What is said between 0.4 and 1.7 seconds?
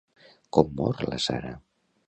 Com mor la Sarah?